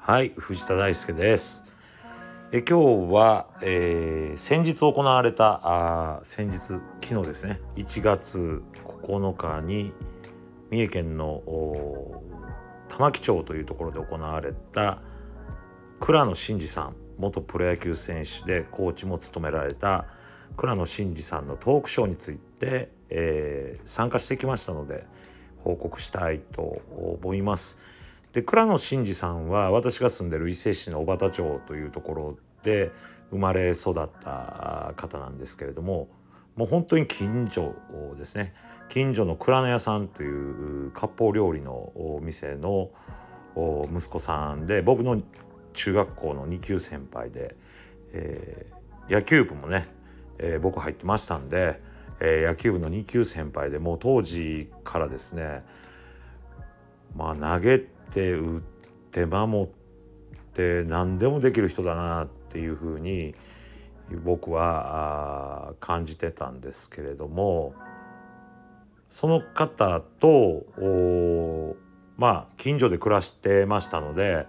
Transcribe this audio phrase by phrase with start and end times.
[0.00, 1.64] はい藤田大輔です。
[2.50, 7.60] え今日は、えー、先日行われたあ先日昨日ですね。
[7.76, 8.62] 1月
[9.02, 9.92] 9日に
[10.70, 11.42] 三重県の
[12.88, 15.02] 玉城町というところで行われた
[16.00, 20.06] 倉野真二さん元プロ野球選手でコーチも務められた
[20.56, 25.06] 倉野真二さんのトークショーについて、えー、参加してきましたので
[25.64, 27.78] 報告したいと思います。
[28.32, 32.92] で倉野真二さんは私が住んでる伊勢市の小畑町というところで
[33.30, 36.08] 生まれ育った方なんですけれども
[36.56, 37.74] もう本当に近所
[38.18, 38.52] ですね
[38.90, 42.90] 近所の蔵野屋さんという割烹料理のお店の
[43.92, 45.22] 息子さんで僕の
[45.72, 47.54] 中学校の2級先輩で、
[48.12, 49.88] えー、野球部もね、
[50.38, 51.80] えー、僕入ってましたんで、
[52.20, 55.64] えー、野球部の2級先輩でもう当時からですね
[57.16, 58.60] まあ投げて打っ
[59.10, 59.68] て守っ
[60.54, 63.34] て何でもできる人だなっていうふうに
[64.24, 67.74] 僕は感じてたんですけれども
[69.10, 70.66] その方と
[72.16, 74.46] まあ近所で暮らしてましたので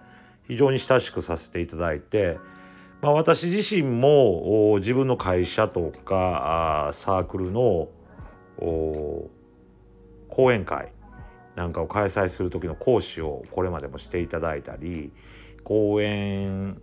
[0.48, 2.40] 非常に親しくさせていただいて、
[3.02, 7.88] まあ、私自身も自分の会社とかサークルの
[8.58, 10.92] 講演会
[11.56, 15.14] なんかを開催する時の講師をこれまでもしていただいたり
[15.64, 16.82] 講演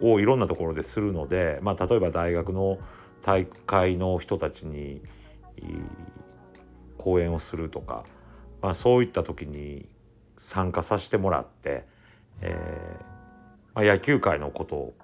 [0.00, 2.78] をいろんなところでするので、まあ、例えば大学の
[3.22, 5.02] 大会の人たちに
[6.96, 8.04] 講演をするとか、
[8.62, 9.86] まあ、そういった時に
[10.38, 11.84] 参加させてもらって、
[12.40, 13.09] えー
[13.80, 14.94] まあ、野球界のことを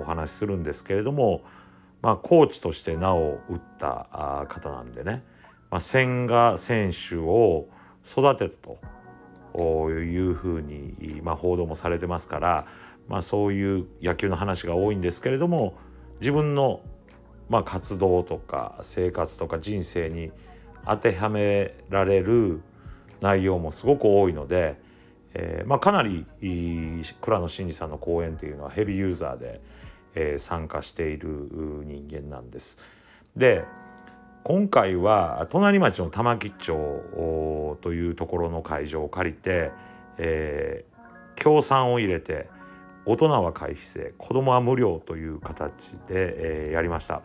[0.00, 1.42] お話しするんですけれども、
[2.00, 5.22] まあ、コーチとして名を打った方なんでね、
[5.70, 7.68] まあ、千賀選手を
[8.10, 8.56] 育てた
[9.52, 12.66] というふうに、まあ、報道もされてますから、
[13.08, 15.74] まあ、そういう野球の話が多いんですけれども
[16.20, 16.80] 自分の、
[17.50, 20.32] まあ、活動とか生活とか人生に
[20.86, 22.62] 当てはめられる
[23.20, 24.80] 内容もすごく多いので、
[25.34, 26.26] えーまあ、かなり
[27.20, 29.60] 倉野真二さんの講演というのはヘビーユーザーで、
[30.14, 31.28] えー、参加している
[31.84, 32.78] 人間なんです。
[33.36, 33.64] で
[34.44, 39.72] 今回は隣町の玉城町というところの会場を借りて、
[40.18, 42.48] えー、協賛を入れて
[43.06, 45.72] 大人は会費制子供は無料という形
[46.06, 47.22] で、えー、やりました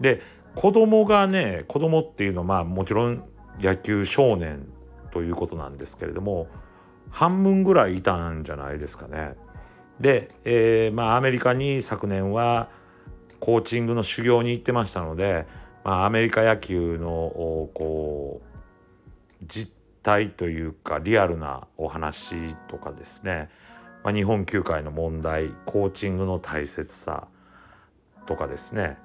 [0.00, 0.22] で
[0.54, 3.22] 子供がね子供っていうのはまあもちろん
[3.60, 4.66] 野球少年
[5.12, 6.48] ということなんですけれども
[7.10, 9.34] 半分ぐらいいたんじゃないですかね。
[10.00, 12.68] で、えー、まあアメリカに昨年は
[13.40, 15.46] コーチングの修行に行ってましたので、
[15.84, 17.08] まあ、アメリカ野球の
[17.74, 19.72] こう実
[20.02, 23.48] 態というかリアルなお話とかですね。
[24.02, 27.28] まあ、日本球界の問題コーチングの大切さ
[28.26, 28.98] とかですね。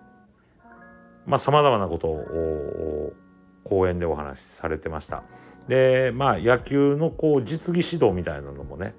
[1.37, 3.13] さまざ、まなことを
[3.63, 5.23] 講演でお話しされてました。
[5.67, 8.93] でまあ野球のこう実技指導みたいなのもね、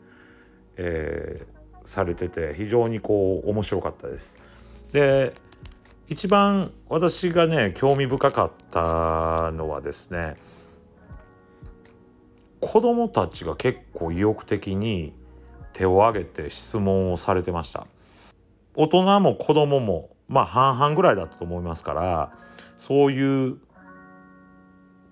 [0.76, 4.38] えー、されてて非常にこう面白かったです。
[4.92, 5.32] で
[6.08, 10.36] 一番私がね興味深かったのはですね
[12.60, 15.14] 子供たちが結構意欲的に
[15.72, 17.86] 手を挙げて質問をされてました
[18.74, 22.32] 大人も子供もまあ半々ぐらいだったと思いますから
[22.76, 23.58] そういう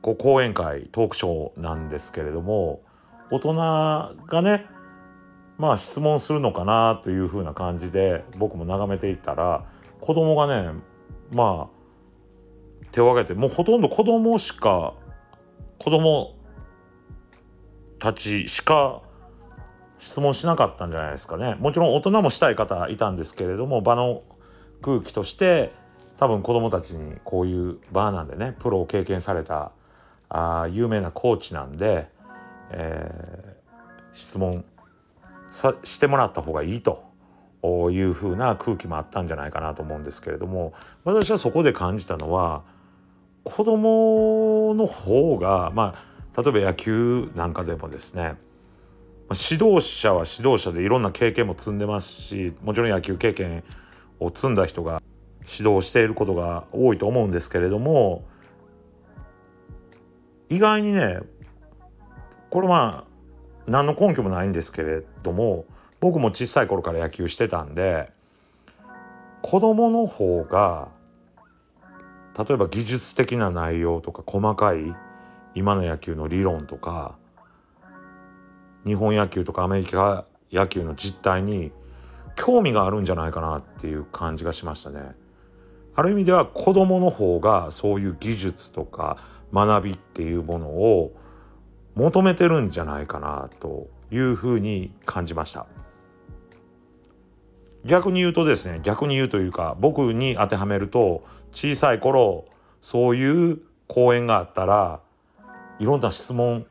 [0.03, 2.83] こう講演会トークショーなんですけれども
[3.31, 4.67] 大人がね
[5.59, 9.67] まあ質問するのかなというふうな感じで僕も眺めていったら
[10.01, 10.71] 子供がね
[11.33, 11.81] まあ
[12.93, 14.95] 手を挙げてもうほとんど子供しか
[15.79, 16.35] 子供
[17.99, 19.03] たちしか
[19.99, 21.57] 質問しなかったんじゃないですかね。
[21.61, 24.23] もちろん大人もしたい方いたんですけれども場の
[24.81, 25.73] 空気として
[26.17, 29.73] 多分子どもたちにこういう場なんでねプロを経験された
[30.31, 32.09] あ有名なコーチなんで、
[32.71, 34.65] えー、質問
[35.51, 37.05] さしてもらった方がいいと
[37.63, 40.73] いうふうな空気もあったんじゃないかなと思うんですけれども
[41.05, 42.63] 私はそこで感じたのは
[43.45, 45.95] 子どもの方がま
[46.35, 48.37] あ例えば野球なんかでもですね
[49.51, 53.65] 指導者は指導者でいろんな経験も積んでますしもちろん野球経験
[54.21, 55.03] を積んだ人が
[55.47, 58.25] 指導していることが多いと思うんですけれども
[60.51, 61.21] 意外にね
[62.51, 63.11] これまあ
[63.67, 65.65] 何の根拠もないんですけれども
[66.01, 68.11] 僕も小さい頃から野球してたんで
[69.43, 70.89] 子供の方が
[72.37, 74.95] 例えば技術的な内容とか細かい
[75.55, 77.17] 今の野球の理論とか
[78.85, 81.71] 日本野球とかアメリカ野球の実態に
[82.35, 85.01] 興味があるんじゃないかなっていう感じがしましたね。
[85.95, 89.19] ある意味では子どもの方がそういう技術とか
[89.53, 91.13] 学びっていうものを
[91.95, 95.67] 求めてるんじゃないかなというふうに感じました。
[97.85, 102.45] 逆に言うとですね逆に言うというか僕に当てはめると小さい頃
[102.83, 103.59] そういう
[103.89, 105.01] 講演があったら
[105.79, 106.67] いろんな質問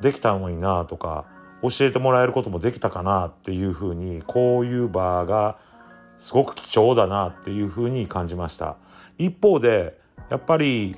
[0.00, 1.24] できたのになとか
[1.62, 5.58] 教えてもらえることもできたかなっていうふうにこういう場が
[6.18, 8.76] すごく貴重だなっていうふうに感じました
[9.18, 10.00] 一方で
[10.30, 10.96] やっぱり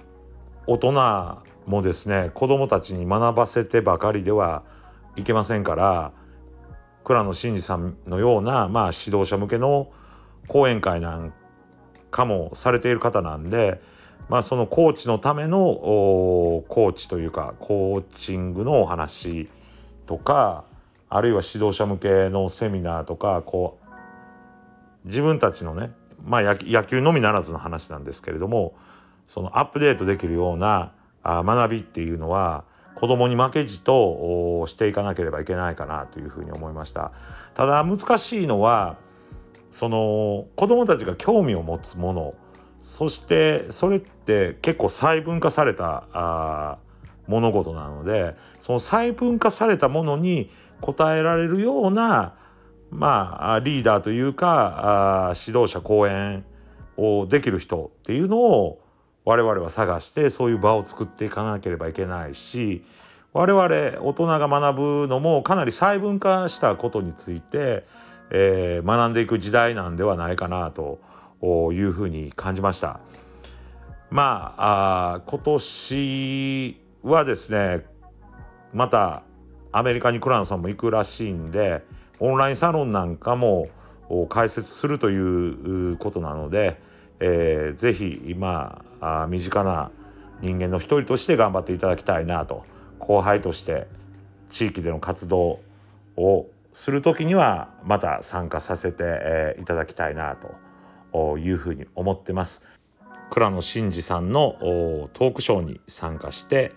[0.66, 4.62] 大人もですね子どもたちに学ばせてばかりでは
[5.16, 6.12] いけませんから
[7.04, 9.92] 倉野真二さんのような、まあ、指導者向けの
[10.48, 11.32] 講演会なん
[12.10, 13.80] かもされている方なんで、
[14.28, 19.48] まあ、そのコーチのためのコーチというかコーチングのお話
[20.06, 20.64] とか
[21.10, 25.92] あるいは指導者向けのセミナーとかこう自分たちのね、
[26.24, 28.74] まあ、野球のみならずの話なんですけれども
[29.26, 30.92] そのアップデートできるような
[31.22, 37.12] あ学びっていうのは子供に負けじとしていかなければいけないかなというふうに思いました。
[37.54, 38.96] ただ難しいのは
[39.72, 42.34] その子供たちが興味を持つもの
[42.80, 46.78] そしてそれって結構細分化されたあ
[47.26, 50.50] 物事なのでその細分化されたものに
[50.82, 52.34] 応えられるような
[52.90, 56.44] まあリーダーというかあ指導者講演
[56.96, 58.83] をできる人っていうのを
[59.24, 62.84] 我々は探してそういう場を作っていかなければいけないし
[63.32, 67.84] 我々大人が学ぶのもかなり細分化したことについて、
[68.30, 71.00] えー、学んでいく時代なんではないかなと
[71.72, 73.00] いうふうに感じました。
[74.10, 77.84] まああ今年はですね
[78.72, 79.24] また
[79.72, 81.82] アメリカにクランさんも行くらしいんで
[82.20, 83.68] オンラインサロンなんかも
[84.28, 86.80] 開設するということなので、
[87.18, 89.90] えー、ぜひ今あ身近な
[90.40, 92.64] 人間の一人として頑張っていただきたいなと
[92.98, 93.86] 後輩として
[94.48, 95.60] 地域での活動
[96.16, 100.36] をする時にはまた参加させて、えー、いただきたいな
[101.12, 102.62] というふうに思ってます。
[103.30, 104.56] 倉野真二さんの
[105.12, 106.72] トークショーに参加して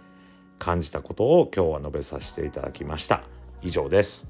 [0.60, 3.24] 感じたことを今日は述べさせていただきました。
[3.62, 4.30] 以上です。